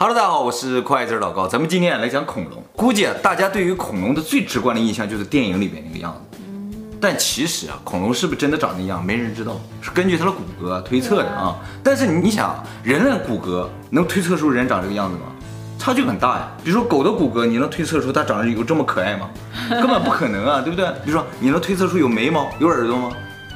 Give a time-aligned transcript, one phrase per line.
[0.00, 2.62] Hello，大家好，我是快字老高，咱们今天来讲恐龙。
[2.76, 6.38] 估计啊，大家对于恐龙的最直观的印象就是电影里边那个样子。
[7.00, 11.58] 但其实啊，恐龙是不是真的长那样，没人知道，是根据它的骨骼推测的啊。
[11.82, 15.22] 但是你想，人类骨骼能推测出人长这个样子吗？
[15.80, 16.48] 差距很大呀。
[16.62, 19.28] 比如说狗的骨骼，你能推测出它长得有这么可爱吗？
[19.68, 20.86] 根本不可能啊，对不对？
[21.04, 23.10] 比如说你能推测出有眉毛、有耳朵吗？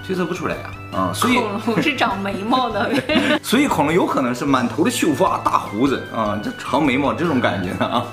[0.05, 0.63] 推测不出来呀。
[0.65, 0.75] 啊，
[1.15, 2.91] 所以恐龙是长眉毛的，
[3.43, 8.05] 所以恐龙有可能是满头的秀发、大胡子啊，这长眉毛这种感觉的啊。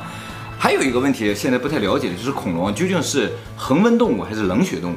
[0.57, 4.95] 还有一个问题，现在不太了解的就是恐龙究竟是恒温动物还是冷血动物？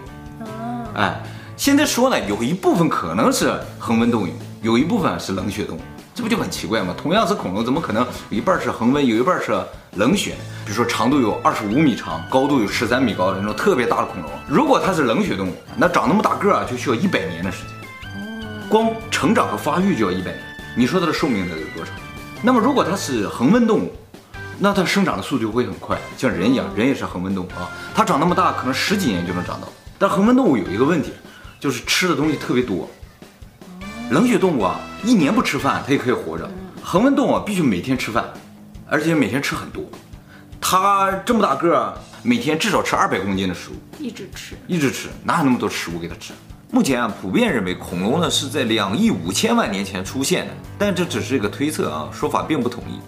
[0.94, 1.20] 哎，
[1.56, 4.28] 现在说呢，有一部分可能是恒温动物，
[4.60, 5.80] 有一部分是冷血动物，
[6.14, 6.94] 这不就很奇怪吗？
[7.00, 9.52] 同样是恐龙，怎么可能有一半是恒温，有一半是
[9.96, 10.34] 冷血？
[10.64, 17.81] 比如说长度有二十五米长，高度有十三米高的那种特别大的恐龙，如果它是冷血动物，那长那么大个儿就需要一百年的时间。
[18.68, 20.38] 光成长和发育就要一百年，
[20.76, 21.94] 你说它的寿命得有多长？
[22.42, 23.92] 那么如果它是恒温动物，
[24.58, 29.68] 那它生长的速度会很快，像人一样，人也是恒温动物啊，它长那么大，可能十几年就能长到。
[29.98, 31.12] 但恒温动物有一个问题，
[31.60, 32.88] 就是吃的东西特别多。
[34.10, 36.50] 冷血动物啊，一年不吃饭它也可以活着，
[36.82, 38.24] 恒温动物啊必须每天吃饭，
[38.88, 39.84] 而且每天吃很多。
[40.60, 46.32] 它这么大个儿，每天至少吃二百公斤的食物，一直吃，一直吃，哪有那么多食物给它吃？
[46.74, 52.98] 目前啊，普遍认为恐龙呢是在两亿五千万年前出现的，但这只是一个推测啊，说法并不统一。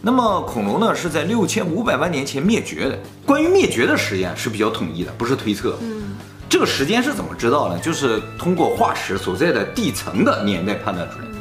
[0.00, 2.98] 那么恐龙呢是在六千五百万年前灭绝的。
[3.26, 5.76] 关于灭绝的实验是比较统一的，不是推测。
[5.82, 6.16] 嗯，
[6.48, 7.78] 这个时间是怎么知道呢？
[7.78, 11.32] 就是通过化石所在的地层的年代判断出来的。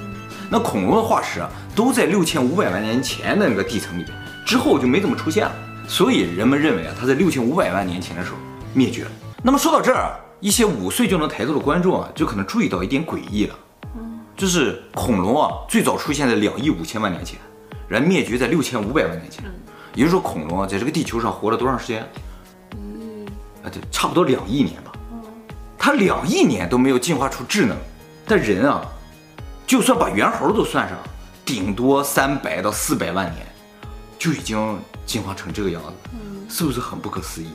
[0.49, 4.13] 那恐龙的化石啊都在六千五百万年前的那个地层里边，
[4.45, 5.55] 之后就没怎么出现了。
[5.87, 8.37] 所以人们认为啊，它在六千五百万年前的时候
[8.73, 9.11] 灭绝了。
[9.41, 10.19] 那么说到这儿。
[10.39, 13.55] 一些五岁就能抬头的观众啊，就可能注意到一点诡异了，
[14.37, 17.37] 就是恐龙啊最早出现在两亿五千万年前，
[17.87, 19.43] 然后灭绝在六千五百万年前，
[19.93, 22.07] 也就是说恐龙啊在这个地球上活了多长时间？
[22.77, 23.25] 嗯，
[23.63, 24.93] 啊对，差不多两亿年吧。
[25.77, 27.75] 它两亿年都没有进化出智能，
[28.25, 28.85] 但人啊，
[29.67, 30.97] 就算把猿猴都算上，
[31.43, 33.45] 顶多三百到四百万年，
[34.17, 36.09] 就已经进化成这个样子，
[36.49, 37.49] 是不是很不可思议？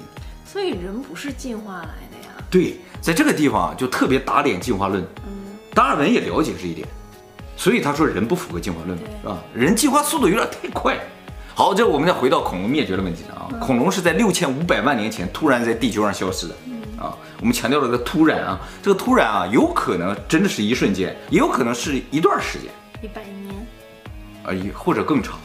[0.44, 2.13] 所以人不是进化来的。
[2.54, 5.04] 对，在这个地方就特别打脸进化论。
[5.74, 6.86] 达尔文也了解这一点，
[7.56, 9.38] 所以他说人不符合进化论，是吧？
[9.52, 10.96] 人进化速度有点太快。
[11.52, 13.50] 好，这我们再回到恐龙灭绝的问题上啊。
[13.60, 16.54] 恐龙是在六千五百万年前突然在地球上消失的
[16.96, 17.18] 啊。
[17.40, 22.70] 我们强调了个突然啊，这个突然啊，有可能真的是一瞬间，也有可能是一段时间，
[23.02, 23.66] 一百年，
[24.44, 25.40] 啊，或者更长。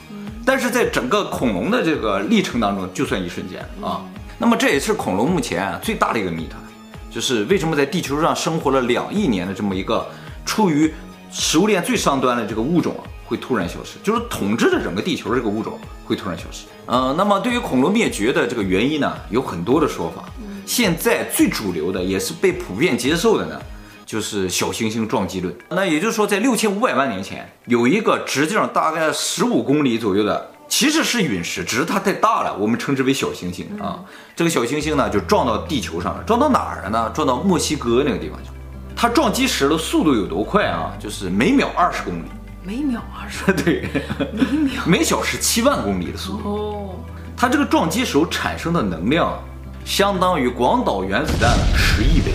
[0.45, 4.05] 但是在整个恐龙的这个历程当中，就算一瞬间啊。
[4.37, 6.61] 那么这也是恐龙目前最大的一个谜团。
[7.09, 10.07] 就是为什么在地球上生活了两亿年的这么一个
[10.45, 10.93] 处于
[11.31, 13.97] 食物链最上端的这个物种啊，会突然消失？
[14.03, 16.65] 就是统治着整个地球这个物种会突然消失？
[16.87, 20.25] 嗯，那么对于恐龙灭绝的这个原因呢，有很多的说法。
[20.65, 23.59] 现在最主流的也是被普遍接受的呢，
[24.05, 25.55] 就是小行星撞击论。
[25.69, 30.51] 那也就是说，在六千五百万年前，有一个直径大概十五公里左右的。
[30.69, 33.99] 其实是陨石，只是它太大了，我们称之为小行星啊。
[34.35, 37.11] 这个小行星呢，就撞到地球上了，撞到哪儿了呢？
[37.13, 38.55] 撞到墨西哥那个地方去了。
[38.95, 40.93] 它撞击时的速度有多快啊？
[40.99, 42.25] 就是每秒二十公里。
[42.63, 43.51] 每秒二十？
[43.63, 43.89] 对，
[44.31, 46.49] 每秒每小时七万公里的速度。
[46.49, 46.95] 哦。
[47.35, 49.41] 它这个撞击时候产生的能量，
[49.83, 52.33] 相当于广岛原子弹的十亿倍。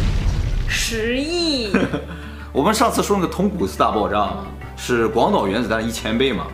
[0.69, 1.71] 十亿？
[2.53, 4.31] 我们上次说那个铜鼓斯大爆炸，
[4.77, 6.47] 是广岛原子弹的一千倍嘛？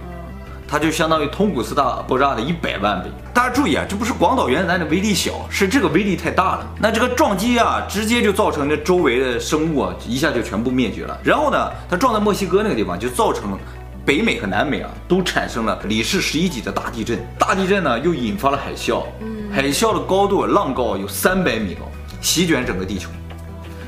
[0.71, 3.11] 它就相当于通古斯大爆炸的一百万倍。
[3.35, 6.75] 大家注意啊，这不是广岛原子弹的威力小，是这个威力太大了。
[6.81, 11.19] 那这个撞击啊，直接就造成这周围的生物啊，一下就全部灭绝了。
[11.25, 13.59] 然后呢，它撞在墨西哥那个地方，就造成
[14.07, 17.19] 北美和南美啊，都产生了里氏十一级的大地震。
[17.37, 19.03] 大地震呢，又引发了海啸。
[19.53, 21.81] 海啸的高度浪高有三百米高，
[22.21, 23.11] 席卷整个地球。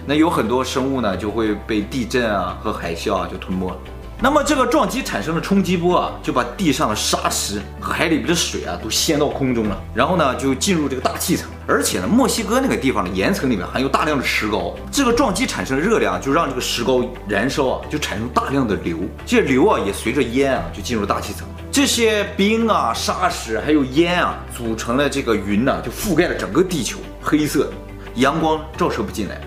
[0.04, 3.76] 那有很多生物呢，就会被地震啊和海啸啊就吞没了。
[4.22, 18.96] 那么这个撞击产生的冲击波啊，就把地上的沙石和海里边的水啊都掀到空中了，然后呢就进入这个大气层，而且呢墨西哥那个地方的岩层里面含有大量的石膏，这个撞击产生的热量就让这个石膏燃烧啊，就产生大量的硫，
[19.26, 27.72] 这硫啊也随着烟啊就进入大气层，这些冰啊沙石还有烟啊组成了这个云呢，就覆盖了整个地球，黑色，
[28.14, 29.40] 阳光照射不进来，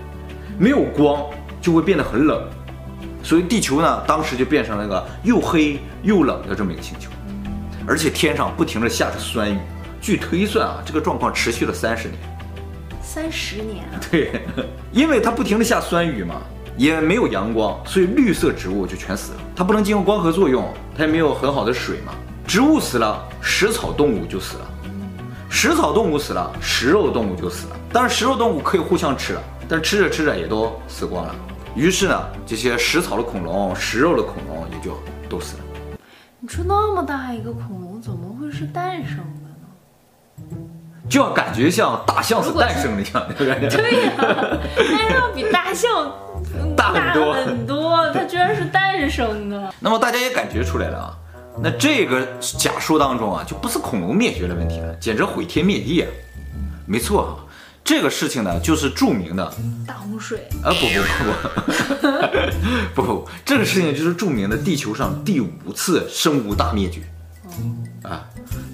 [0.60, 1.24] 没有光
[1.62, 2.46] 就会变得很冷。
[3.25, 7.10] 所以地球呢，当时就变成了一个又黑又冷的这么一个星球，
[7.88, 9.57] 而且天上不停地下着酸雨。
[10.00, 12.19] 据推算啊，这个状况持续了三十年。
[13.01, 13.98] 三十年啊？
[14.12, 14.44] 对，
[14.92, 16.36] 因为它不停地下酸雨嘛，
[16.77, 19.39] 也没有阳光，所以绿色植物就全死了。
[19.56, 22.13] 它不能经过光合作用，它也没有很好的水嘛，
[22.45, 24.66] 植物死了，食草动物就死了；
[25.50, 27.75] 食草动物死了，食肉动物就死了。
[27.92, 31.36] 当然，食肉动物可以互相吃了，但是吃着吃着也都死光了。
[31.75, 35.63] 于是呢，这些食草的恐龙、食肉的恐龙也就都死了。
[36.39, 39.50] 你说那么大一个恐龙，怎么会是诞生的
[40.56, 40.57] 呢？
[41.10, 43.69] 就要感觉像大象是诞生的一样，对不对？
[43.69, 46.12] 对呀、啊，但是要比大象
[46.77, 49.74] 大很多很多，它居然是诞生的。
[49.80, 51.18] 那么大家也感觉出来了啊，
[51.62, 56.07] 那这个假说当中啊，就不是恐龙灭绝的问题了，简直毁天灭地啊！
[56.88, 57.30] 没错啊。
[57.86, 59.54] 这个事情呢，就是著名的。
[59.86, 60.50] 大洪水。
[60.64, 60.74] 啊！
[60.74, 63.04] 不不不不。
[63.04, 67.02] 不 不，这个事情就是著名的地球上第五次生物大灭绝。
[68.02, 68.26] 啊！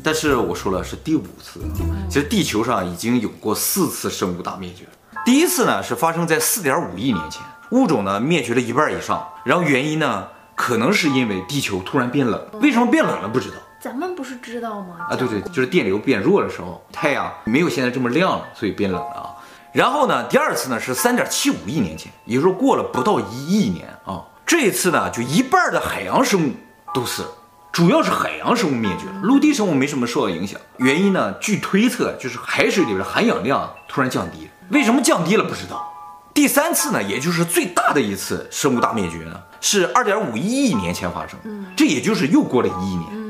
[0.01, 1.59] 但是我说了是第五次，
[2.07, 4.85] 其实地球上已经有过四次生物大灭绝。
[5.25, 7.41] 第一次呢是发生在四点五亿年前，
[7.71, 10.25] 物种呢灭绝了一半以上，然后原因呢
[10.55, 13.27] 可能是因为地球突然变冷，为什么变冷了？
[13.27, 13.57] 不知道。
[13.81, 15.07] 咱们不是知道吗？
[15.09, 19.33] 啊，对对，就是电流变弱的时候，太阳没有现在这么亮了，所以变冷了啊。
[19.73, 24.23] 然后呢，第二次呢是三点七五亿年前，也就是说过了不到一亿年啊。
[24.45, 26.51] 这一次呢，就一半的海洋生物
[26.93, 27.29] 都死了，
[27.71, 30.61] 主要是海洋生物灭绝了，陆地生物没什么受到影响。
[30.77, 34.51] 原因呢，据推测就是海水里边的含氧量突然降低了。
[34.69, 35.91] 为什么降低了不知道。
[36.35, 41.39] 第三次呢，也就是最大的一次生物大灭绝呢，是二点五一亿年前发生，
[41.75, 43.20] 这也就是又过了一亿年。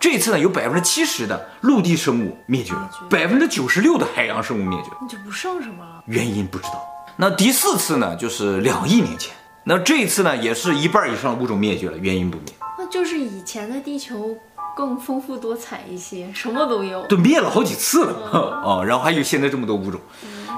[0.00, 6.02] 这一次呢，有百分之七十的陆地生物灭绝了，百分之九十六的海洋生物灭绝，那就不剩什么了。
[6.06, 6.84] 原因不知道。
[7.16, 9.34] 那第四次呢，就是两亿年前。
[9.64, 12.46] 那这一次呢，也是一半以上的物种灭绝了，原因不明。
[12.78, 14.36] 那就是以前的地球
[14.76, 17.04] 更丰富多彩一些，什么都有。
[17.06, 18.14] 都灭了好几次了
[18.64, 20.00] 哦，然后还有现在这么多物种。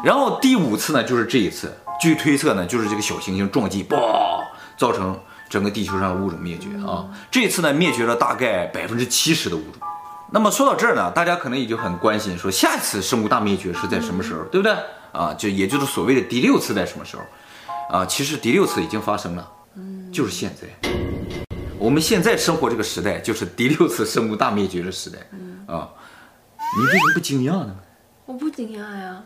[0.05, 4.45] 然后第五次呢，就是这一次，据推测呢，就是这个小行星撞击，爆
[4.77, 5.19] 造成。
[5.51, 7.11] 整个地球上的物种灭绝啊！
[7.31, 9.83] 这次呢，灭绝了大概百分之七十的物种。
[10.31, 14.73] 那么说到这儿呢，大家可能也就很关心，说下一次生物大灭绝是在什么时候，对不对？
[15.11, 17.23] 啊，就也就是所谓的第六次在什么时候？
[17.99, 19.51] 啊，其实第六次已经发生了，
[20.13, 20.91] 就是现在。
[21.79, 25.19] 我们现在生活这个时代就是第六次生物大灭绝的时代
[25.67, 25.89] 啊！
[26.77, 27.75] 你为什么不惊讶呢？
[28.27, 29.25] 我不惊讶呀。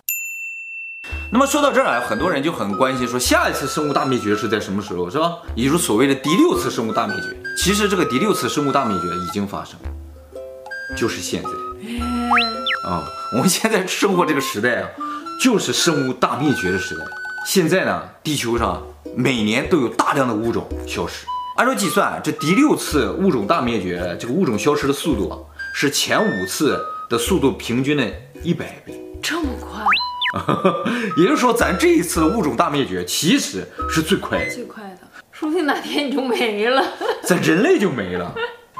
[1.30, 5.32] 那么说到这儿啊，很多人就很关心，说下一次生物大灭绝是在什么时候，是吧？
[5.54, 7.36] 也就是所谓的第六次生物大灭绝。
[7.56, 9.76] 其实这个第六次生物大灭绝已经发生，
[10.96, 11.48] 就是现在。
[12.88, 14.88] 啊、哦，我们现在生活这个时代啊，
[15.40, 17.04] 就是生物大灭绝的时代。
[17.46, 18.82] 现在呢，地球上
[19.16, 21.26] 每年都有大量的物种消失。
[21.56, 25.38] 按照计算，这第六次物种大灭绝，这个物种消失的速度啊，
[25.74, 26.78] 是前五次
[27.08, 28.04] 的速度平均的
[28.42, 29.00] 一百倍。
[29.22, 29.82] 这么快？
[31.16, 34.98] 也就是说，咱这一次的物种大灭绝其实是最快的，最快的，
[35.32, 36.82] 说不定哪天你就没了，
[37.22, 38.34] 咱人类就没了。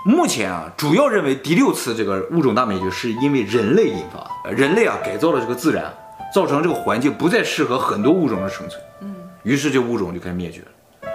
[0.05, 5.93] 目前啊，主要认为第六次这个物种大灭绝是因为人类引发的，人类啊改造了这个自然，
[6.35, 9.15] 造成这个环境不再适合很多物种的生存，嗯，
[9.45, 10.67] 于是这物种就开始灭绝了。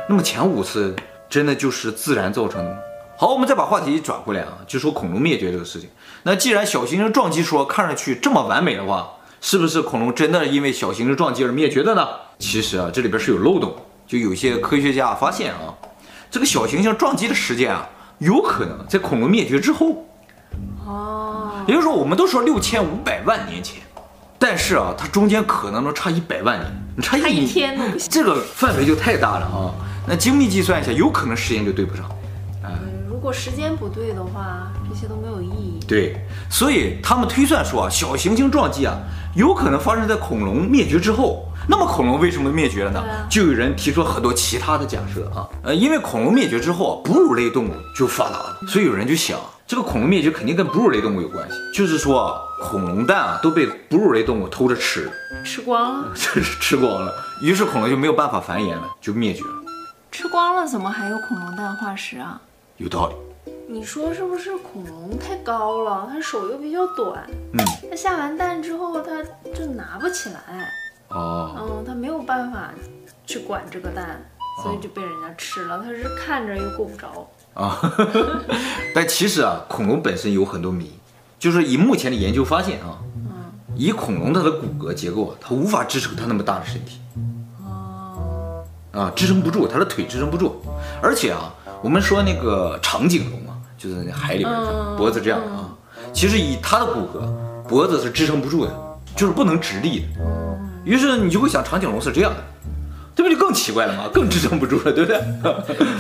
[0.08, 0.96] 那么前五次
[1.30, 2.78] 真的就是自然造成的吗？
[3.16, 5.88] 好，我们再把话题转回来啊，就说恐龙灭绝这个事情。
[6.24, 9.08] 那既然小行星撞击说看上去这么完美的话，
[9.42, 12.08] 是不是恐龙真的因为小行星撞击而灭绝的呢？
[12.38, 13.76] 其实啊，这里边是有漏洞。
[14.08, 15.74] 就有些科学家发现啊，
[16.32, 17.88] 这个小行星撞击的时间啊，
[18.18, 20.06] 有可能在恐龙灭绝之后。
[20.86, 21.64] 哦。
[21.68, 23.82] 也就是说，我们都说六千五百万年前，
[24.40, 28.10] 但是啊，它中间可能能差一百万年，你差一天都不行。
[28.10, 29.72] 这个范围就太大了啊。
[30.08, 32.10] 那精密计算一下，有可能时间就对不上。
[33.20, 35.78] 嗯，如果时间不对的话，这些都没有意义。
[35.86, 36.16] 对，
[36.50, 38.98] 所以他们推算说啊，小行星撞击啊。
[39.36, 43.04] 有可能发生在恐龙灭绝之后，那么恐龙为什么灭绝了呢？
[43.30, 55.12] 就有人提出很多其他的假设啊，呃，因为恐龙灭绝之后啊，哺乳类动物就发达了，所以有人就想，这个恐龙灭绝肯定跟哺乳类动物有关系，就是说啊恐龙蛋啊都被哺乳类动物偷着吃，
[55.46, 59.50] 吃光了，这 是吃光了，于是恐龙就没有办法繁衍了，就灭绝了。
[60.12, 62.42] 吃光了，怎么还有恐龙蛋化石啊？
[62.80, 63.16] 有道理。
[63.68, 67.60] 你说是不是恐龙太高了，它手又比较短，嗯，
[67.90, 69.22] 它下完蛋之后它
[69.54, 70.72] 就拿不起来，
[71.10, 72.72] 哦，嗯，它没有办法
[73.28, 74.26] 去管这个蛋，
[74.64, 75.84] 所以就被人家吃了。
[75.84, 77.30] 它是看着又够不着。
[77.54, 78.42] 啊，哦、
[78.96, 80.94] 但其实啊，恐龙本身有很多谜，
[81.38, 87.02] 就是以目前的研究发现啊，嗯，以恐龙它的骨骼结构，它无法支撑它那么大的身体，
[87.64, 90.56] 哦，啊，支撑不住，它的腿支撑不住，
[91.04, 93.40] 而且啊，我们说那个长颈龙。
[93.80, 94.54] 就是那海里边，
[94.98, 95.72] 脖子这样啊，
[96.12, 97.26] 其实以它的骨骼，
[97.66, 100.06] 脖子是支撑不住的，就是不能直立的。
[100.84, 102.44] 于是你就会想，长颈龙是这样的，
[103.16, 104.04] 这不就更奇怪了吗？
[104.14, 105.18] 更支撑不住了，对不对？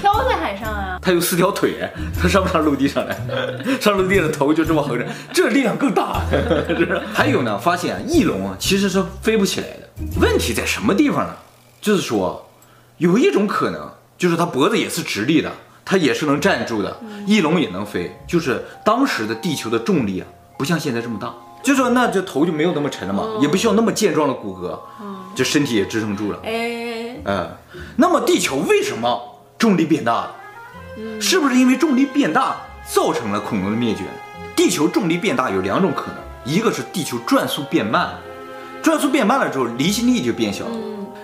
[0.01, 0.99] 飘在海上啊！
[1.01, 1.89] 它有四条腿，
[2.21, 3.17] 它上不上陆地上来？
[3.79, 6.21] 上陆地的头就这么横着，这力量更大。
[6.67, 7.01] 是不是？
[7.13, 10.19] 还有呢，发现啊，翼龙啊其实是飞不起来的。
[10.19, 11.33] 问题在什么地方呢？
[11.79, 12.45] 就是说，
[12.97, 15.49] 有一种可能，就是它脖子也是直立的，
[15.89, 21.33] 它也是能站住的，翼龙也能飞，就是当时的地球的重力啊，不像现在这么大。
[21.63, 24.77] 就说那这头就没有那么沉了嘛，也不需要那么健壮的骨骼，
[25.33, 26.37] 这身体也支撑住了。
[26.43, 27.49] 哎，嗯，
[27.95, 29.19] 那么地球为什么
[29.57, 30.35] 重力变大了？
[31.19, 34.03] 是不是因为重力变大造成了恐龙的灭绝？
[34.55, 38.11] 地球重力变大有两种可能，一个是地球转速变慢，
[38.83, 40.71] 转速变慢了之后离心力就变小了，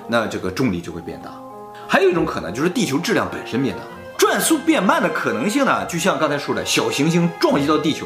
[0.08, 1.30] 那这个重力就会变大。
[1.88, 3.84] 还有一种可能就是地球质量本身变大，
[4.18, 8.06] 转速变慢的可能性呢，就像刚才说的小行星撞击到地球。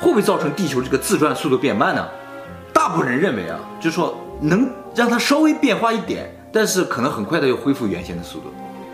[0.00, 2.08] 会不会造成地球这个自转速度变慢呢？
[2.72, 8.46] 大部分人认为啊，就是说能让它稍微变化一点，但是可能很快的又恢复原先的速度。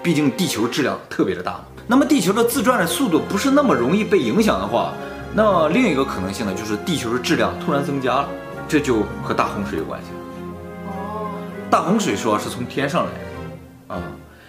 [0.03, 1.61] 毕竟地球质量特别的大。
[1.87, 4.93] 那么地球的自转的速度不是那么容易被影响的话，
[5.33, 8.29] 那另一个可能性呢，就是地球的质量突然增加了，
[8.67, 10.09] 这就和大洪水有关系。
[10.89, 11.31] 哦，
[11.71, 14.03] 大洪水说是从天上来的，啊，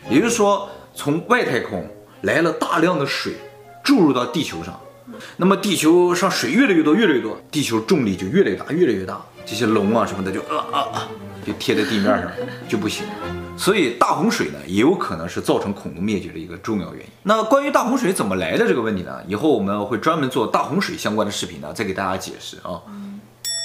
[0.10, 1.88] 也就是说从外太空
[2.22, 3.36] 来了大量的水
[3.84, 4.80] 注入到地球上。
[5.38, 11.08] 那么地球上水越来越多，越来越多，地球重力就越来越大，越来越大，这些龙啊什么的就啊啊啊，
[11.46, 12.30] 就贴在地面上
[12.68, 13.06] 就不行。
[13.58, 17.10] 所以大洪水呢，也有可能是造成恐龙灭绝的一个重要原因。
[17.24, 22.80] 那关于大洪水怎么来的这个问题呢，以后我们会专门做大洪水相关的视频呢，再给大家解释啊。
[22.88, 23.20] 嗯，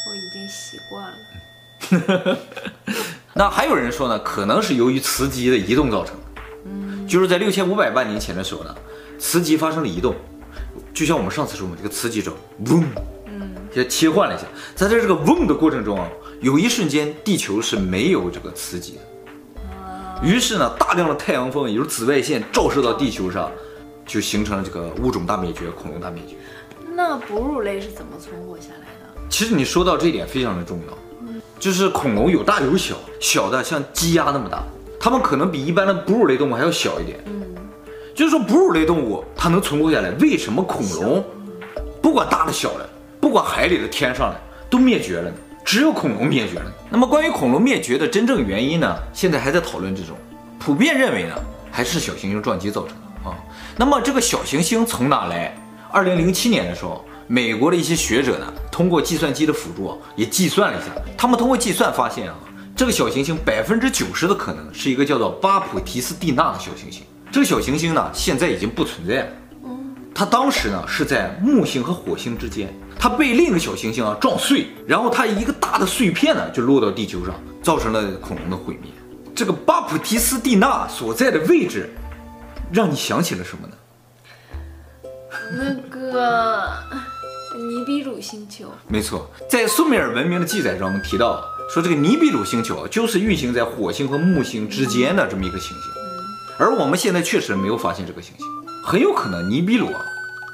[0.09, 2.39] 我已经习惯了。
[3.35, 6.15] 那还有人说呢，可能是由于磁极的移动造成
[7.07, 8.75] 就是在六千五百万年前的时候呢，
[9.19, 10.15] 磁极发生了移动。
[10.95, 12.85] 就像我们上次说嘛，这个磁极轴嗡，
[13.27, 14.45] 嗯，也切换了一下，
[14.75, 16.07] 在这这个嗡的过程中啊，
[16.41, 19.01] 有一瞬间地球是没有这个磁极的，
[20.23, 23.51] 于是呢，大量的太阳风也就是紫外线照射到地球上，
[24.07, 26.37] 就形成了这个物种大灭绝，恐龙大灭绝。
[26.95, 29.21] 那哺乳类是怎么存活下来的？
[29.31, 34.63] 其实你说到这一点非常的重要，就是恐龙有大有小，小的像鸡鸭那么大，
[35.03, 37.19] 它们可能比一般的哺乳类动物还要小一点。
[37.27, 37.43] 嗯。
[38.15, 41.25] 就是说，哺乳类动物它能存活下来，为什么恐龙，
[42.01, 42.89] 不管大的小的，
[43.21, 44.41] 不管海里的天上的，
[44.71, 45.37] 都灭绝了呢？
[45.65, 46.73] 只有恐龙灭绝了。
[46.89, 48.97] 那么关于恐龙灭绝的真正原因呢？
[49.13, 50.17] 现在还在讨论之中。
[50.61, 51.35] 普遍认为呢，
[51.71, 53.35] 还是小行星撞击造成的啊。
[53.77, 55.57] 那么这个小行星从哪来？
[55.91, 62.35] 二零零七年的时候，美国的一些学者呢，通过计算机的辅助也计算了一下，他们通过计算发现啊，
[62.83, 67.05] 这个小行星百分之九十的可能是一个叫做巴普提斯蒂娜的小行星。
[67.31, 69.29] 这个小行星呢，现在已经不存在了。
[70.13, 78.91] 它当时呢是在木星和火星之间，它被另一个小行星啊撞碎，然后它一个大的碎片呢就落到地球上，造成了恐龙的毁灭。
[79.33, 81.89] 这个巴普提斯蒂娜所在的位置，
[82.73, 83.75] 让你想起了什么呢？
[85.53, 86.69] 那个
[87.57, 88.67] 尼比鲁星球。
[88.89, 95.91] 没错，在苏美尔文明的记载中提到，说这个尼比鲁星球就是运行在火星和木星之间的这么一个行星。
[96.59, 98.47] 而我们现在确实没有发现这个行星，
[98.85, 100.01] 很有可能尼比鲁啊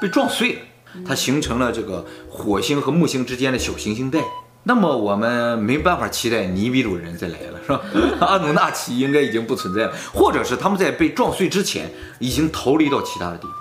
[0.01, 0.61] 被撞碎了，
[1.05, 4.23] 它形成了这个火星和木星之间的小行星带。
[4.63, 7.81] 那么我们没办法期待尼比鲁人再来了，是吧？
[8.25, 13.55] 阿努纳奇应该已经不存在了，或者是他们在被撞碎之前已经逃离到其他的地方。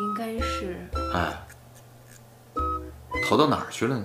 [0.00, 0.90] 应该是。
[1.14, 1.46] 哎，
[3.26, 4.04] 逃到哪儿去了呢？